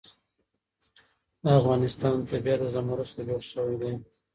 [1.41, 3.93] د افغانستان طبیعت له زمرد څخه جوړ شوی دی.